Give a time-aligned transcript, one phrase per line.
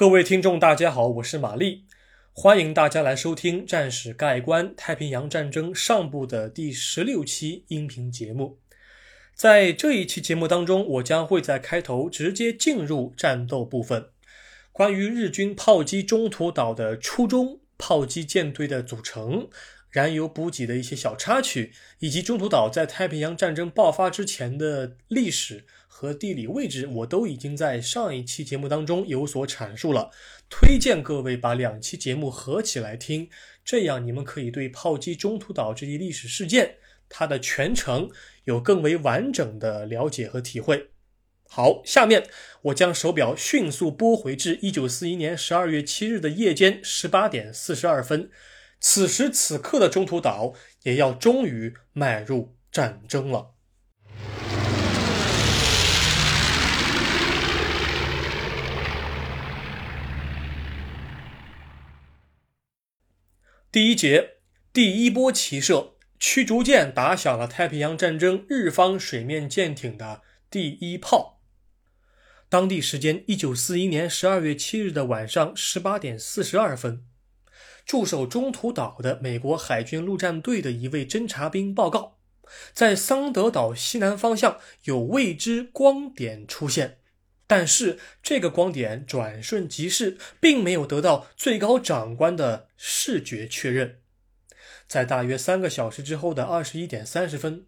[0.00, 1.84] 各位听众，大家好，我是玛丽，
[2.32, 8.58] 欢迎大家来收听《战史概观：太平洋战争上部》的第十六期音频节目。
[9.34, 14.06] 在这一期节目当中，我将会在开头直接进入战斗部分，
[14.72, 19.50] 关于日军炮击中途岛的初衷、炮击舰队的组成。
[19.90, 30.10] 燃油补给的一些小插曲，以及中途岛在太平洋战争爆发之前的历史和地理位置，我都已经在上一期节目当中有所阐述了。
[30.48, 33.28] 推荐各位把两期节目合起来听，
[33.64, 36.76] 这样你们可以对炮击中途岛这一历史事件
[37.08, 38.08] 它的全程
[38.44, 40.90] 有更为完整的了解和体会。
[41.48, 42.28] 好，下面
[42.62, 48.30] 我将手表迅速拨回至一九四一年十二月七日的夜间十八点四十二分。
[48.80, 53.54] 此时此刻的中途岛也要终于迈入战争了。
[63.70, 64.38] 第一节，
[64.72, 71.40] 第一波齐射，驱逐舰打响了太平洋战争日方水面舰艇的第一炮。
[72.48, 77.04] 当地时间一九四一年十二月七日的晚上十八点四十二分。
[77.84, 82.18] 驻守中途岛的美国海军陆战队的一位侦察兵报告，
[82.72, 86.98] 在桑德岛西南方向有未知光点出现，
[87.46, 94.00] 但是这个光点转瞬即逝，并没有得到最高长官的视觉确认。
[94.86, 97.66] 在大约三个小时之后的二十一点三十分，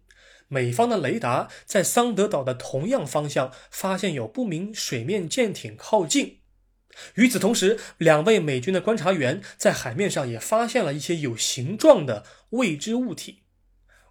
[0.49, 6.39] 美方的雷达在桑德岛的同样方向发现有不明水面舰艇靠近。
[7.15, 13.39] 与此同时，两位美军的观察员在海面上也发现了一些有形状的未知物体。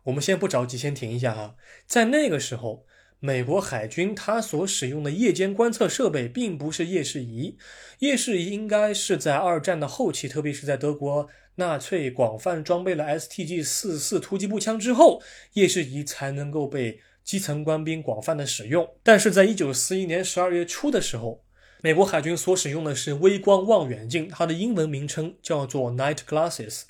[0.05, 1.55] 我们先不着急，先停一下哈。
[1.87, 2.85] 在那个时候，
[3.21, 7.57] 美国海军它所使用的夜间观测设备并不是夜视仪，
[8.01, 18.97] 夜视仪应该是在二战的后期，特别是在德国纳粹广泛装备了 STG 四四突击步枪之后，夜视仪才能够被基层官兵广泛的使用。
[19.05, 21.45] 但是在一九四一年十二月初的时候，
[21.85, 26.83] 美国海军所使用的是微光望远镜，它的英文名称叫做 night glasses。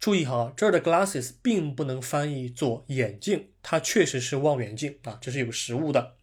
[0.00, 6.14] 注意哈，这儿的 glasses 并不能翻译作眼镜，它确实是望远镜啊，这是有实物的。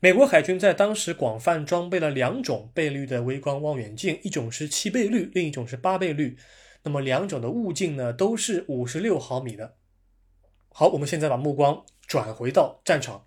[0.00, 6.38] 美国海军在当时广泛装备了两种倍率的微光望远镜，一种是七倍率，另一种是八倍率。
[6.84, 9.74] 那么两种的物镜呢，都是五十六毫米的。
[10.70, 13.26] 好，我们现在把目光转回到战场。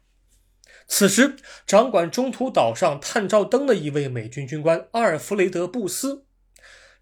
[0.88, 1.36] 此时，
[1.66, 6.26] 掌管中途岛上探照灯的一位美军军官阿尔弗雷德·布斯，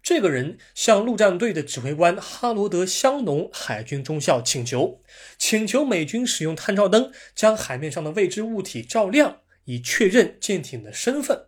[0.02, 5.02] 这个人向陆战队的指挥官哈罗德·香农海军中校请求，
[5.38, 11.46] 请求美军使用探照灯将海面上的未知物体照亮，以确认舰艇的身份。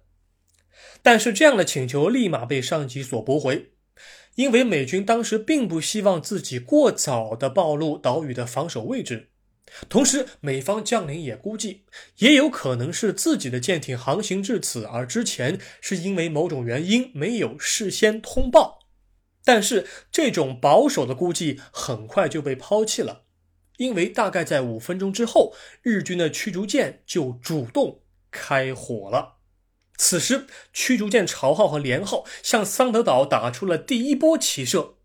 [1.02, 3.72] 但是，这样的请求立马被上级所驳回，
[4.34, 9.30] 因为美军当时并不希望自己过早的暴露岛屿的防守位置。
[9.88, 11.82] 同时，美方将领也估计，
[12.18, 18.78] 也有可能是自己的舰艇航行至此，而之前是因为某种原因没有事先通报。
[19.44, 23.22] 但是，这种保守的估计很快就被抛弃了，
[23.76, 28.00] 因为大概在五分钟之后，日军的驱逐舰就主动
[28.30, 29.34] 开火了。
[29.96, 34.95] 此时，驱逐舰朝号和连号向桑德岛打出了第一波齐射。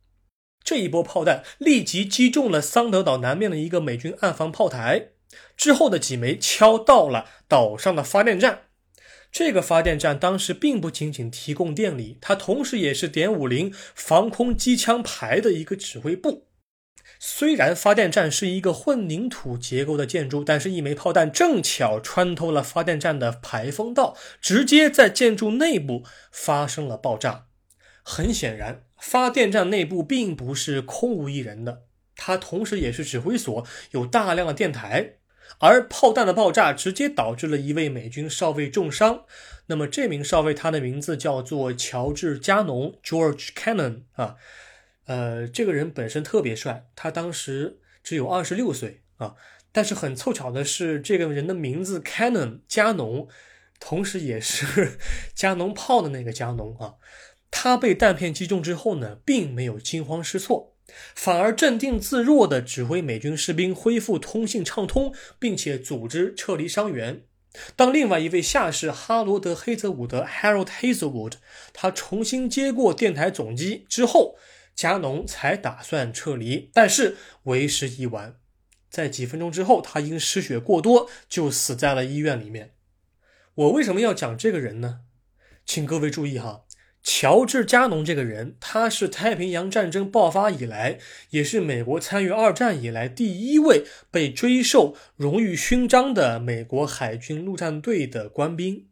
[0.64, 5.10] 这一波炮弹立即击中了桑德岛南面的一个美军岸防炮台，
[5.58, 8.64] 之后的几枚敲到了岛上的发电站。
[9.32, 16.48] 这个发电站当时并不仅仅提供电力，它同时也是点五零防空机枪排的一个指挥部。
[17.18, 27.48] 虽然发电站是一个混凝土结构的建筑，但是一枚炮弹正巧穿透了发电站的排风道，直接在建筑内部发生了爆炸。
[28.04, 28.84] 很显然。
[29.00, 31.84] 发电站内部并不是空无一人的，
[32.16, 35.16] 它同时也是指挥所，有大量的电台。
[35.60, 39.26] 而炮弹的爆炸直接导致了一位美军少尉重伤。
[39.68, 44.36] 那么这名少尉他的名字叫做乔治·加农 （George Cannon） 啊，
[45.06, 49.36] 呃，这个人本身特别帅，他当时只有二十六岁啊。
[49.74, 53.28] 但是很凑巧的是，这个人的名字 Cannon 加农，
[53.80, 55.00] 同时也是
[55.34, 56.96] 加农炮的那个加农啊。
[57.52, 60.74] 他被弹片击中之后呢，并没有惊慌失措，
[61.14, 67.24] 反而镇定自若地指挥美军士兵恢复通信畅通，并且组织撤离伤员。
[67.76, 71.34] 当另外一位下士哈罗德·黑泽伍德 （Harold Hazelwood）
[71.74, 74.38] 他重新接过电台总机之后，
[74.74, 78.38] 加农才打算撤离，但是为时已晚。
[78.90, 82.74] 在几分钟之后，他因失血过多就死在了医院里面。
[83.54, 85.02] 我为什么要讲这个人呢？
[85.66, 86.64] 请各位注意哈。
[87.04, 91.00] 乔治·加农这个人，他是太平洋战争爆发以来，
[91.32, 98.86] 也是美国参与二战以来第一位被追授荣誉勋章的美国海军陆战队的官兵。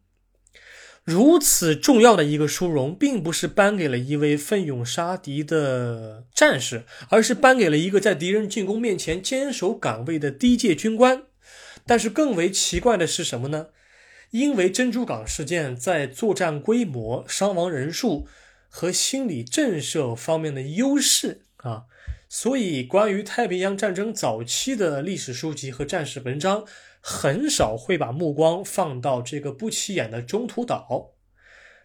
[1.04, 11.22] 如此重要的一个殊荣，并不是颁给了一位奋勇杀敌的战士，而是颁给了一个在敌人进攻面前坚守岗位的低阶军官。
[11.86, 13.68] 但是更为奇怪的是什么呢？
[14.30, 18.28] 因为珍珠港事件在作战规模、伤亡人数
[18.68, 21.84] 和心理震慑方面的优势啊，
[22.28, 26.64] 所以关于太平洋战争早期的历史书籍和战史文章，
[27.00, 31.14] 很少会把目光放到这个不起眼的中途岛。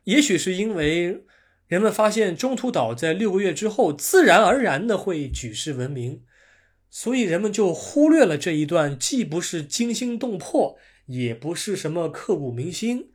[0.03, 1.24] 也许是因为
[1.68, 6.21] 人们发现中途岛在六个月之后自然而然的会举世闻名，
[6.91, 10.77] 所以人们就忽略了这一段既不是惊心动魄。
[11.06, 13.12] 也不是什么刻骨铭心，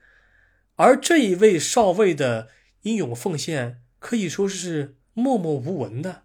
[0.77, 2.49] 而这一位少尉的
[2.83, 6.23] 英勇奉献可以说是默默无闻的。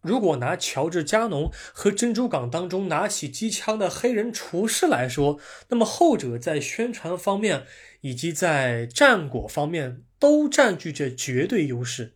[0.00, 7.66] 如果拿乔治·加农和珍珠港当中拿起机枪的黑人厨师来说，那么后者在宣传方面
[8.02, 12.14] 以及在战果方面都占据着绝对优势。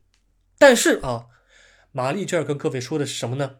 [0.58, 1.26] 但是啊，
[1.90, 3.56] 玛丽这儿跟各位说的是什么呢？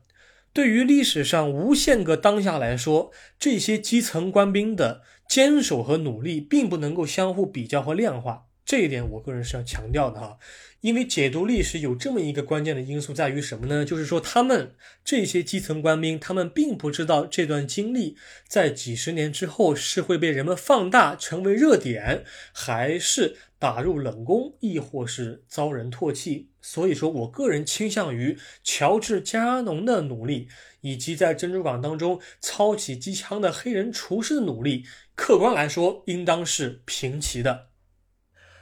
[0.53, 8.45] 对于历史上无限个当下来说，这些基层官兵的坚守和努力，并不能够相互比较和量化。
[8.65, 10.39] 这一点，我个人是要强调的哈。
[10.83, 13.85] 因为解读历史有这么一个关键的因素在于什么呢？
[13.85, 18.17] 就是说，他们这些基层官兵，他们并不知道这段经历
[18.47, 26.51] 在几十年之后是会被人们放大成为热点，还是打入冷宫，亦或是遭人唾弃。
[26.61, 30.49] 所以说我个人倾向于乔治·加农的努力，
[30.81, 37.69] 以及在珍珠港当中操起机枪的黑人厨师的努力，客观来说，应当是平齐的。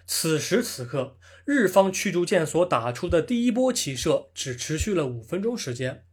[0.07, 1.17] 此时此刻。
[1.47, 6.05] 日方驱逐舰所打出的第一波齐射只持续了五分钟时间，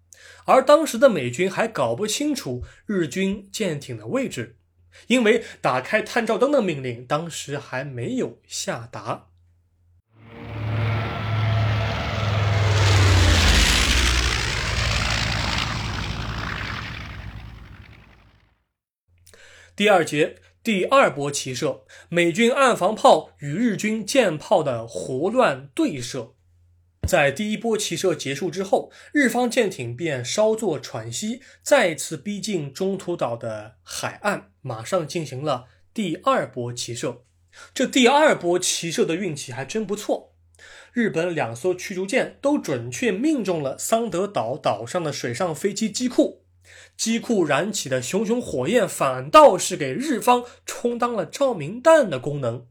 [0.46, 4.57] 而当时的美军还搞不清楚日军舰艇的位置，
[5.06, 9.28] 因为打开探照灯的命令当时还没有下达。
[19.76, 20.42] 第二节。
[20.64, 26.34] 第二波齐射，美军岸防炮与日军舰炮的胡乱对射。
[27.08, 37.24] 在第一波齐射结束之后，日方舰艇便稍作喘息，再次逼近中途岛的海岸，马上进行了第二波齐射。
[37.74, 40.34] 这第二波齐射的运气还真不错，
[40.92, 46.44] 日本两艘驱逐舰都准确命中了桑德岛岛上的水上飞机机库。
[46.98, 52.68] 机库燃起的熊熊火焰，反倒是给日方充当了照明弹的功能。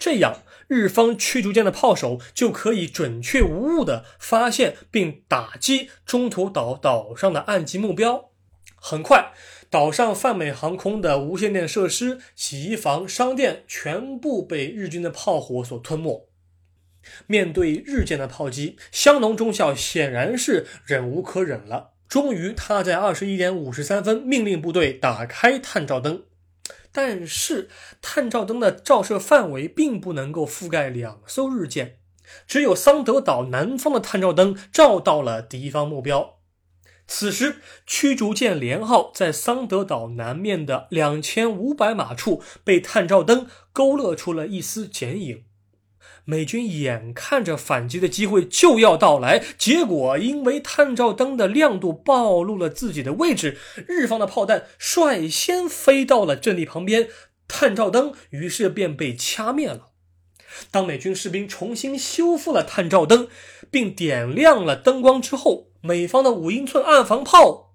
[0.00, 8.30] 这样，日方驱逐舰的炮手就可以准确无误地发现并打击中途岛岛上的岸基目标。
[8.76, 9.32] 很快，
[9.68, 16.30] 岛上泛美航空的无线电设施、洗衣房、商店全部被日军的炮火所吞没。
[17.26, 21.90] 面对日舰的炮击，香农中校显然是忍无可忍了。
[22.08, 26.24] 终于，他在二十一点五十三分命令部队打开探照灯，
[26.92, 27.68] 但是
[28.02, 31.98] 探照灯的照射范围并不能够覆盖两艘日舰，
[32.46, 36.38] 只有桑德岛南方的探照灯照到了敌方目标。
[37.06, 37.56] 此时，
[37.86, 45.44] 驱逐舰连号在桑德岛南面的两千五百码处被探照灯勾勒出了一丝剪影。
[46.30, 53.58] 美军眼看着反击的机会就要到来，结果因为探照灯的亮度暴露了自己的位置，
[53.88, 57.08] 日方的炮弹率先飞到了阵地旁边，
[57.48, 59.88] 探照灯于是便被掐灭了。
[60.70, 63.26] 当美军士兵重新修复了探照灯，
[63.68, 67.74] 并点亮了灯光之后，美方的五英寸暗防炮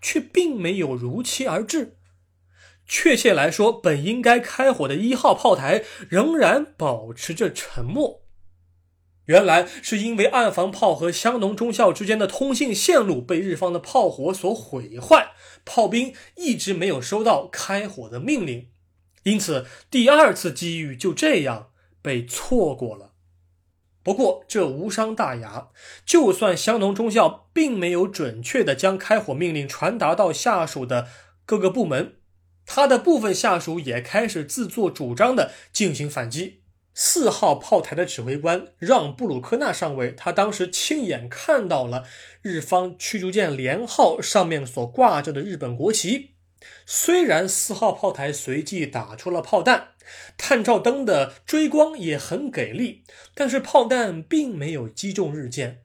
[0.00, 1.98] 却并没有如期而至。
[2.94, 8.20] 确切来说，本应该开火的一号炮台仍然保持着沉默。
[9.24, 15.30] 原来是因为岸防炮和香农中校之间的通信线路被日方的炮火所毁坏，
[15.64, 18.68] 炮兵一直没有收到开火的命令，
[19.22, 21.70] 因此第二次机遇就这样
[22.02, 23.12] 被错过了。
[24.02, 25.68] 不过这无伤大雅，
[26.04, 31.08] 就算香农中校并没有准确的将开火命令传达到下属的
[31.46, 32.16] 各个部门。
[32.74, 36.62] 他的部分下属也开始自作主张地进行反击。
[36.94, 42.04] 四号炮台的指挥官让·布鲁克纳上尉，他当时亲眼看到了
[42.40, 46.30] 日方驱逐舰连号上面所挂着的日本国旗。
[46.86, 49.88] 虽然四号炮台随即打出了炮弹，
[50.38, 55.81] 探照灯的追光也很给力，但是炮弹并没有击中日舰。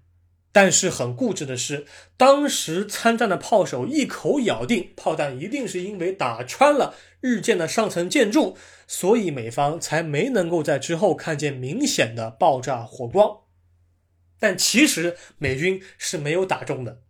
[0.58, 1.86] 但是很固执的是，
[2.18, 13.42] 当时参战的炮手一口咬定炮弹一定是因为打穿了日舰的上层建筑，所以美方才没能够在之后看见明显的爆炸火光。
[14.40, 17.04] 但其实美军是没有打中的。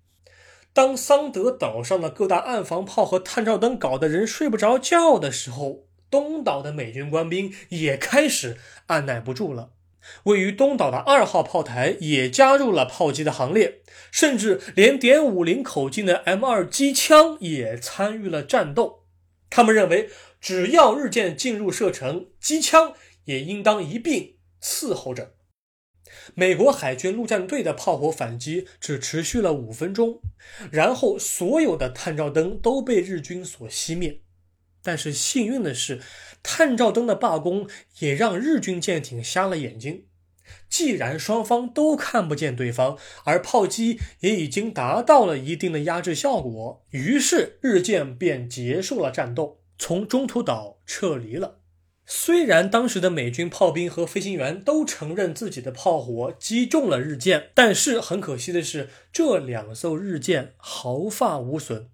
[0.73, 9.69] 当桑德岛上的各大岸防炮和探照灯搞得人睡不着觉的时候，东岛的美军官兵也开始按耐不住了。
[10.23, 19.05] 位于东岛的二号炮台也加入了炮击的行列，甚至连点五零口径的 M 二机枪也参与了战斗。
[19.49, 20.09] 他们认为，
[20.41, 22.93] 只要日舰进入射程，机枪
[23.25, 25.33] 也应当一并伺候着。
[26.35, 30.21] 美国海军陆战队的炮火反击只持续了五分钟，
[30.71, 34.21] 然后所有的探照灯都被日军所熄灭。
[34.87, 35.99] 但是幸运的是，
[36.41, 37.67] 探照灯的罢工
[37.99, 40.05] 也让日军舰艇瞎了眼睛。
[40.69, 51.59] 既然双方都看不见对方，而炮击也已经达到了一定的压制效果，于是日舰便结束了战斗，从中途岛撤离了。
[52.05, 61.89] 虽然当时的美军炮兵和飞行员都承认自己的炮火击中了日舰，但是很可惜的是，这两艘日舰毫发无损。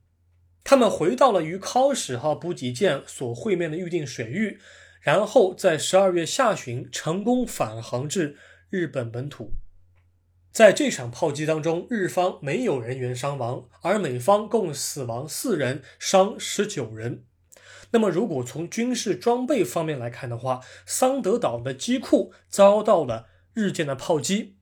[0.63, 4.59] 他们回到了与考史号补给舰所会面的预定水域，
[5.01, 8.37] 然后在十二月下旬成功返航至
[8.69, 9.51] 日本本土。
[10.51, 17.25] 在这场炮击当中，日方没有人员伤亡，而美方共死亡四人，伤十九人。
[17.91, 24.55] 那么，如果从军事装备方面来看的话，桑德岛的机库遭到了日舰的炮击。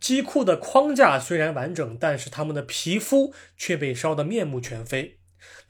[0.00, 5.17] 机库的框架虽然完整，但是他们的皮肤却被烧得面目全非。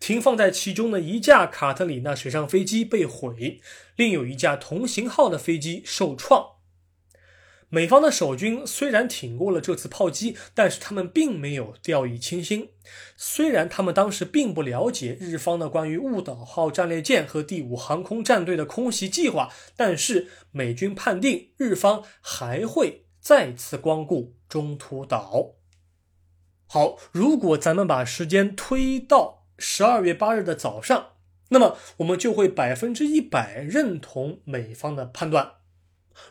[0.01, 3.61] 停放在其中的一架卡特里娜水上飞机被毁，
[3.97, 6.57] 另有一架同型号的飞机受创。
[7.71, 12.71] 美方的守军虽然挺过了这次炮击，但是他们并没有掉以轻心。
[13.15, 25.57] 虽然他们当时并不了解日方的关于雾岛号战列舰和第五航空战队的空袭计划，但是美军判定日方还会再次光顾中途岛。
[26.67, 29.38] 好，如果咱们把时间推到。
[29.59, 31.17] 十二月八日的早上，
[31.49, 35.55] 那么我们就会百分之一百认同美方的判断。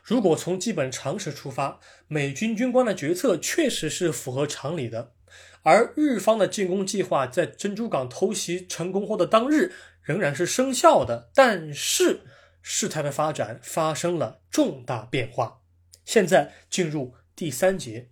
[0.04, 5.14] 如果从基本常识出发，美军军官的决策确实是符合常理的。
[5.64, 11.30] 而日方的进攻计划在珍珠港偷袭成功后的当日仍然是生效的。
[11.36, 12.22] 但是
[12.62, 15.62] 事态的发展发生了重大变化。
[16.06, 18.10] 现在进入第三节。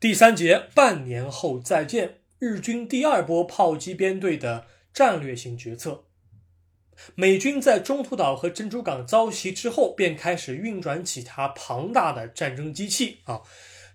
[0.00, 2.20] 第三节，半年后再见。
[2.38, 4.64] 日军第二波炮击编队的
[4.94, 6.04] 战略性决策。
[7.14, 13.42] 美军在中途岛和珍珠港遭袭之后，便开始运转起它庞大的战争机器啊。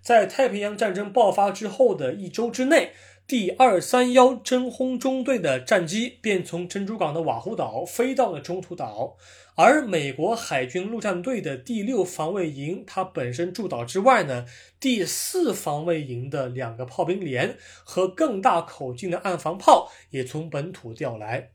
[0.04, 2.92] 在太平洋战争爆发之后的一周之内，
[3.28, 9.18] 第二三幺真轰中队的战机便从珍珠港的瓦胡岛飞到了中途岛。
[9.56, 14.46] 而美国海军陆战队的第六防卫营，它本身驻岛之外呢，
[14.80, 21.50] 第四防卫营的两个炮兵连和更大口径的岸防炮也从本土调来。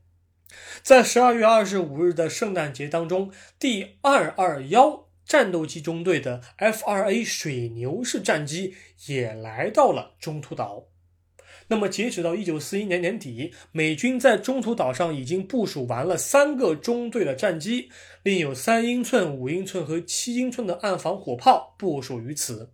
[0.83, 8.75] 在十二月二十五日的圣诞节当中，第二二幺战斗机中队的 F 二 A 水牛式战机
[9.07, 10.90] 也来到了中途岛。
[11.71, 17.89] 那么，截止到一九四一年年底，美军在中途岛上已经部署完了三个中队的战机，
[18.23, 22.73] 另有三英寸、五英寸和七英寸的岸防火炮部署于此。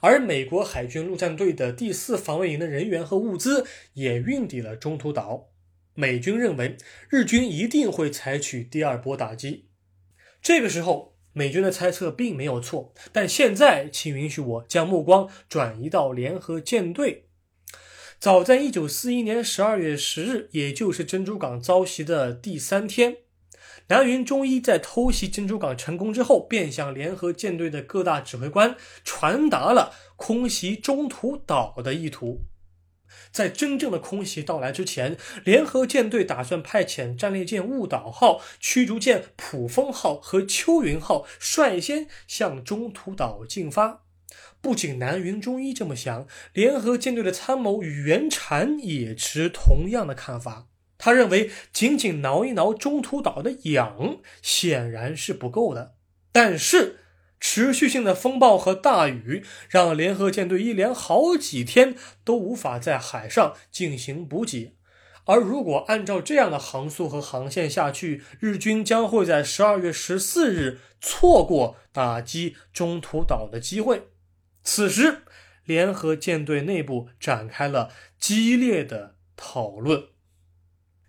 [0.00, 3.64] 而美国海军陆战队的第四防卫营的人员和物资
[3.94, 5.48] 也运抵了中途岛。
[5.94, 6.76] 美军认为
[7.08, 9.68] 日军一定会采取第二波打击。
[10.42, 12.92] 这个时候，美军的猜测并没有错。
[13.10, 17.28] 但现在，请允许我将目光转移到联合舰队。
[18.22, 23.16] 早在一九四一年十二月十日，也就是珍珠港遭袭的第三天，
[23.88, 32.42] 南云忠一在偷袭珍珠港成功之后，便向联合舰队的各大指挥官传达了空袭中途岛的意图。
[33.32, 44.04] 在真正的空袭到来之前，联合舰队打算派遣战列舰雾岛号、驱逐舰普风号和秋云号率先向中途岛进发。
[44.62, 50.68] 不仅南云中一这么想，联合舰队的参谋袁禅也持同样的看法。
[50.96, 55.96] 他认为，仅仅挠一挠中途岛的痒显然是不够的。
[56.30, 57.00] 但是，
[57.40, 64.76] 持续性的风暴和大雨让联合舰队一连好几天都无法在海上进行补给。
[65.24, 74.11] 而如果按照这样的航速和航线下去，日军将会在十二月十四日错过打击中途岛的机会。
[74.64, 75.22] 此时，
[75.64, 80.04] 联合舰队内部展开了激烈的讨论。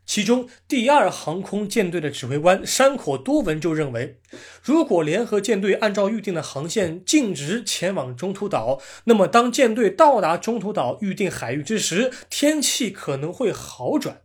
[0.05, 4.19] 其中，第二航空舰队的指挥官山口多文就认为，
[4.61, 14.23] 如果联合舰队按照预定的航线径直前往中途岛，那么当舰队到达中途岛预定海域之时，天气可能会好转。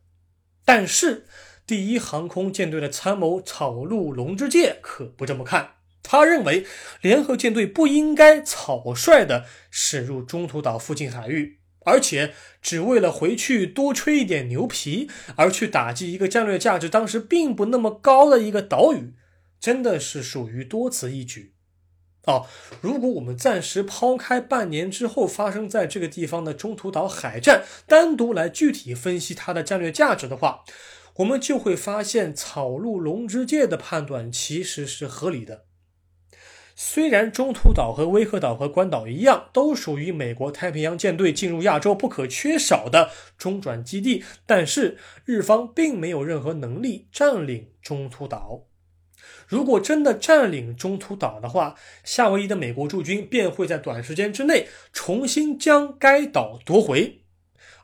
[0.64, 1.26] 但是，
[1.64, 6.66] 第一航空舰队的参谋草鹿龙之介可不这么看，他认为
[7.00, 11.58] 联合舰队不应该草率地驶入中途岛附近海域。
[11.84, 19.14] 而且只为了回去多吹一点牛皮，而去打击一个战略价值当时并不那么高的一个岛屿，
[19.58, 21.54] 真的是属于多此一举。
[22.24, 22.46] 哦，
[22.82, 30.64] 如果我们暂时抛开半年之后发生在这个地方的中途岛海战，单独来具体分析它的战略价值的话，
[31.16, 35.67] 我们就会发现草鹿龙之介的判断其实是合理的。
[36.80, 48.60] 虽然中途岛和威克岛和关岛一样，都属于美国太平洋舰队进入亚洲不可缺少的中转基地，但是日方并没有任何能力占领中途岛。
[49.48, 57.22] 如果真的占领中途岛的话，夏威夷的美国驻军便会在短时间之内重新将该岛夺回。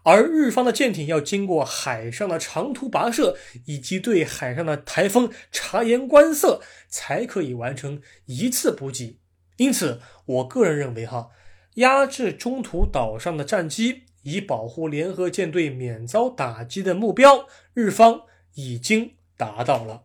[0.04, 9.18] 而日方的舰艇要经过海上的长途跋涉，以及对海上的台风察言观色，才可以完成一次补给。
[9.56, 11.30] 因此，我个人认为，哈，
[11.76, 18.22] 压制中途岛上的战机，以保护联合舰队免遭打击的目标，日方
[18.54, 20.02] 已经达到了。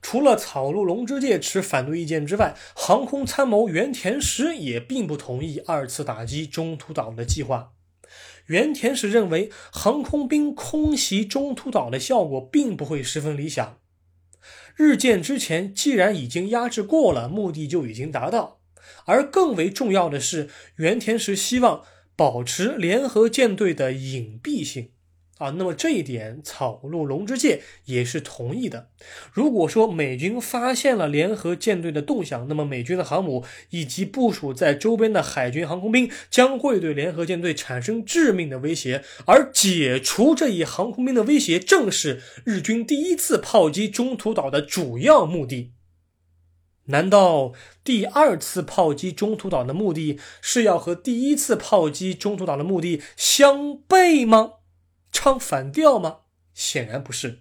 [0.00, 7.72] 除了草鹿龙之介持反对意见之外，航空参谋原田实也并不同意二次打击中途岛的计划。
[8.48, 13.78] 原田实认为，航空兵空袭中途岛的效果并不会十分理想。
[14.76, 18.60] 日舰之前既然已经压制过了，目的就已经达到。
[19.04, 21.84] 而更为重要的是，原田实希望
[22.16, 24.90] 保持联合舰队的隐蔽性。
[25.38, 28.90] 啊，那么这一点草鹿龙之介也是同意的。
[29.32, 39.04] 如果说美军发现了联合舰队的动向，那么美军的航母以及部署在周边的海军航空兵将会对联合舰队产生致命的威胁。
[39.26, 45.72] 而解除这一航空兵的威胁，正是日军第一次炮击中途岛的主要目的。
[46.86, 47.52] 难道
[47.84, 54.54] 第二次炮击中途岛的目的是要和第一次炮击中途岛的目的相悖吗？
[55.10, 56.20] 唱反调吗？
[56.54, 57.40] 显然不是。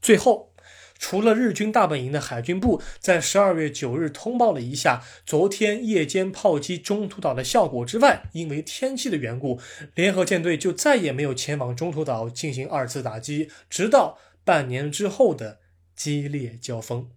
[0.00, 0.54] 最后，
[0.98, 9.60] 除了日军大本营的海军部在十二月九日通报了一下昨天夜间炮击中途岛的效果之外，因为天气的缘故，
[9.94, 15.60] 联合舰队就再也没有前往中途岛进行二次打击，直到半年之后的
[15.94, 17.10] 激烈交锋。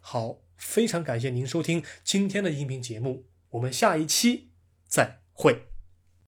[0.00, 4.50] 好，非常感谢您收听今天的音频节目，我们下一期
[4.88, 5.69] 再会。